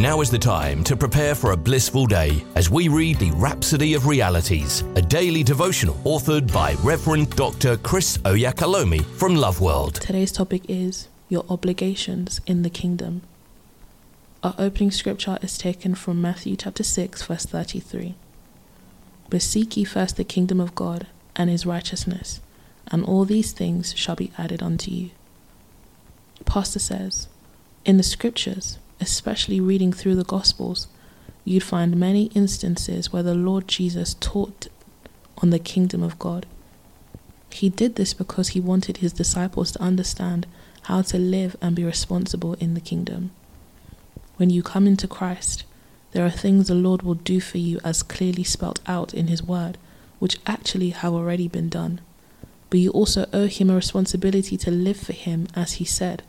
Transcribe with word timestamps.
Now 0.00 0.22
is 0.22 0.30
the 0.30 0.38
time 0.38 0.82
to 0.84 0.96
prepare 0.96 1.34
for 1.34 1.52
a 1.52 1.56
blissful 1.58 2.06
day 2.06 2.42
as 2.54 2.70
we 2.70 2.88
read 2.88 3.18
the 3.18 3.32
Rhapsody 3.32 3.92
of 3.92 4.06
Realities, 4.06 4.80
a 4.94 5.02
daily 5.02 5.42
devotional 5.42 5.96
authored 6.04 6.50
by 6.50 6.72
Reverend 6.82 7.36
Dr. 7.36 7.76
Chris 7.76 8.16
Oyakhilome 8.24 9.04
from 9.04 9.36
Love 9.36 9.60
World. 9.60 9.96
Today's 9.96 10.32
topic 10.32 10.62
is 10.70 11.08
Your 11.28 11.44
Obligations 11.50 12.40
in 12.46 12.62
the 12.62 12.70
Kingdom. 12.70 13.20
Our 14.42 14.54
opening 14.56 14.90
scripture 14.90 15.36
is 15.42 15.58
taken 15.58 15.94
from 15.94 16.22
Matthew 16.22 16.56
chapter 16.56 16.82
6, 16.82 17.20
verse 17.24 17.44
33. 17.44 18.14
But 19.28 19.42
seek 19.42 19.76
ye 19.76 19.84
first 19.84 20.16
the 20.16 20.24
kingdom 20.24 20.60
of 20.60 20.74
God 20.74 21.08
and 21.36 21.50
his 21.50 21.66
righteousness, 21.66 22.40
and 22.90 23.04
all 23.04 23.26
these 23.26 23.52
things 23.52 23.94
shall 23.98 24.16
be 24.16 24.32
added 24.38 24.62
unto 24.62 24.90
you. 24.90 25.10
Pastor 26.46 26.78
says, 26.78 27.28
in 27.84 27.98
the 27.98 28.02
scriptures, 28.02 28.78
especially 29.00 29.60
reading 29.60 29.92
through 29.92 30.16
the 30.16 30.24
Gospels, 30.24 30.88
you'd 31.44 31.62
find 31.62 31.96
many 31.96 32.26
instances 32.34 33.12
where 33.12 33.22
the 33.22 33.34
Lord 33.34 33.66
Jesus 33.66 34.14
taught 34.20 34.68
on 35.38 35.50
the 35.50 35.58
kingdom 35.58 36.02
of 36.02 36.18
God. 36.18 36.46
He 37.50 37.68
did 37.68 37.96
this 37.96 38.14
because 38.14 38.48
he 38.48 38.60
wanted 38.60 38.98
his 38.98 39.12
disciples 39.12 39.72
to 39.72 39.82
understand 39.82 40.46
how 40.82 41.02
to 41.02 41.18
live 41.18 41.56
and 41.60 41.74
be 41.74 41.84
responsible 41.84 42.54
in 42.54 42.74
the 42.74 42.80
kingdom. 42.80 43.30
When 44.36 44.50
you 44.50 44.62
come 44.62 44.86
into 44.86 45.08
Christ, 45.08 45.64
there 46.12 46.24
are 46.24 46.30
things 46.30 46.68
the 46.68 46.74
Lord 46.74 47.02
will 47.02 47.14
do 47.14 47.40
for 47.40 47.58
you 47.58 47.78
as 47.84 48.02
clearly 48.02 48.44
spelt 48.44 48.80
out 48.86 49.14
in 49.14 49.26
his 49.26 49.42
word, 49.42 49.78
which 50.18 50.38
actually 50.46 50.90
have 50.90 51.12
already 51.12 51.48
been 51.48 51.68
done. 51.68 52.00
But 52.68 52.80
you 52.80 52.90
also 52.90 53.26
owe 53.32 53.46
him 53.46 53.70
a 53.70 53.74
responsibility 53.74 54.56
to 54.58 54.70
live 54.70 54.96
for 54.96 55.12
him 55.12 55.48
as 55.54 55.74
he 55.74 55.84
said. 55.84 56.22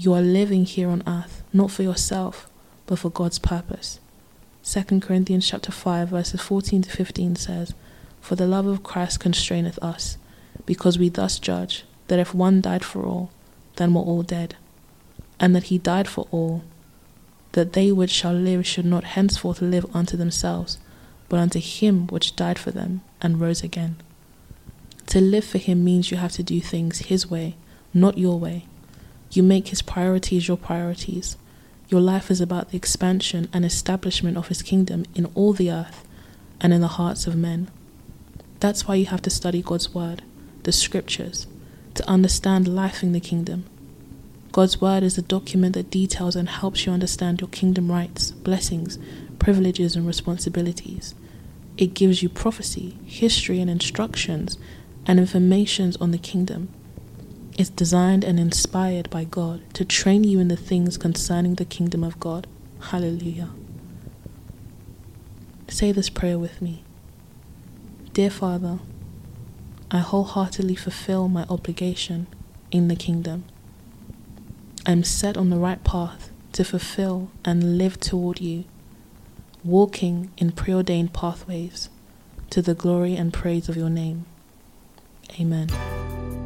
You 0.00 0.14
are 0.14 0.22
living 0.22 0.64
here 0.64 0.90
on 0.90 1.02
earth, 1.08 1.42
not 1.52 1.72
for 1.72 1.82
yourself, 1.82 2.48
but 2.86 3.00
for 3.00 3.10
God's 3.10 3.40
purpose. 3.40 3.98
2 4.62 5.00
Corinthians 5.00 5.48
chapter 5.48 5.72
5 5.72 6.10
verses 6.10 6.40
14 6.40 6.82
to 6.82 6.90
15 6.90 7.34
says, 7.34 7.74
For 8.20 8.36
the 8.36 8.46
love 8.46 8.66
of 8.66 8.84
Christ 8.84 9.18
constraineth 9.18 9.76
us, 9.82 10.16
because 10.66 11.00
we 11.00 11.08
thus 11.08 11.40
judge 11.40 11.84
that 12.06 12.20
if 12.20 12.32
one 12.32 12.60
died 12.60 12.84
for 12.84 13.04
all, 13.06 13.30
then 13.74 13.92
we're 13.92 14.02
all 14.02 14.22
dead, 14.22 14.54
and 15.40 15.52
that 15.56 15.64
he 15.64 15.78
died 15.78 16.06
for 16.06 16.28
all, 16.30 16.62
that 17.52 17.72
they 17.72 17.90
which 17.90 18.12
shall 18.12 18.34
live 18.34 18.64
should 18.64 18.86
not 18.86 19.02
henceforth 19.02 19.60
live 19.60 19.86
unto 19.92 20.16
themselves, 20.16 20.78
but 21.28 21.40
unto 21.40 21.58
him 21.58 22.06
which 22.06 22.36
died 22.36 22.58
for 22.58 22.70
them 22.70 23.00
and 23.20 23.40
rose 23.40 23.64
again. 23.64 23.96
To 25.06 25.20
live 25.20 25.44
for 25.44 25.58
him 25.58 25.82
means 25.82 26.12
you 26.12 26.18
have 26.18 26.32
to 26.32 26.44
do 26.44 26.60
things 26.60 27.00
his 27.00 27.28
way, 27.28 27.56
not 27.92 28.16
your 28.16 28.38
way. 28.38 28.66
You 29.30 29.42
make 29.42 29.68
his 29.68 29.82
priorities 29.82 30.48
your 30.48 30.56
priorities. 30.56 31.36
Your 31.88 32.00
life 32.00 32.30
is 32.30 32.40
about 32.40 32.70
the 32.70 32.76
expansion 32.76 33.48
and 33.52 33.64
establishment 33.64 34.36
of 34.36 34.48
his 34.48 34.62
kingdom 34.62 35.04
in 35.14 35.26
all 35.34 35.52
the 35.52 35.70
earth 35.70 36.06
and 36.60 36.72
in 36.72 36.80
the 36.80 36.88
hearts 36.88 37.26
of 37.26 37.36
men. 37.36 37.70
That's 38.60 38.86
why 38.86 38.96
you 38.96 39.06
have 39.06 39.22
to 39.22 39.30
study 39.30 39.62
God's 39.62 39.94
word, 39.94 40.22
the 40.64 40.72
scriptures, 40.72 41.46
to 41.94 42.08
understand 42.08 42.68
life 42.68 43.02
in 43.02 43.12
the 43.12 43.20
kingdom. 43.20 43.64
God's 44.52 44.80
word 44.80 45.02
is 45.02 45.18
a 45.18 45.22
document 45.22 45.74
that 45.74 45.90
details 45.90 46.34
and 46.34 46.48
helps 46.48 46.86
you 46.86 46.92
understand 46.92 47.40
your 47.40 47.48
kingdom 47.48 47.90
rights, 47.92 48.32
blessings, 48.32 48.98
privileges, 49.38 49.94
and 49.94 50.06
responsibilities. 50.06 51.14
It 51.76 51.94
gives 51.94 52.22
you 52.22 52.28
prophecy, 52.28 52.98
history, 53.04 53.60
and 53.60 53.70
instructions 53.70 54.58
and 55.06 55.20
informations 55.20 55.96
on 55.98 56.10
the 56.10 56.18
kingdom 56.18 56.70
is 57.58 57.68
designed 57.68 58.22
and 58.22 58.38
inspired 58.38 59.10
by 59.10 59.24
God 59.24 59.62
to 59.74 59.84
train 59.84 60.22
you 60.22 60.38
in 60.38 60.46
the 60.46 60.56
things 60.56 60.96
concerning 60.96 61.56
the 61.56 61.64
kingdom 61.64 62.04
of 62.04 62.18
God. 62.20 62.46
Hallelujah. 62.80 63.50
Say 65.66 65.90
this 65.90 66.08
prayer 66.08 66.38
with 66.38 66.62
me. 66.62 66.84
Dear 68.12 68.30
Father, 68.30 68.78
I 69.90 69.98
wholeheartedly 69.98 70.76
fulfill 70.76 71.28
my 71.28 71.44
obligation 71.50 72.28
in 72.70 72.86
the 72.86 72.96
kingdom. 72.96 73.44
I 74.86 74.92
am 74.92 75.02
set 75.02 75.36
on 75.36 75.50
the 75.50 75.58
right 75.58 75.82
path 75.82 76.30
to 76.52 76.64
fulfill 76.64 77.30
and 77.44 77.76
live 77.76 77.98
toward 77.98 78.40
you, 78.40 78.64
walking 79.64 80.30
in 80.38 80.52
preordained 80.52 81.12
pathways 81.12 81.90
to 82.50 82.62
the 82.62 82.74
glory 82.74 83.16
and 83.16 83.32
praise 83.32 83.68
of 83.68 83.76
your 83.76 83.90
name. 83.90 84.26
Amen. 85.40 85.68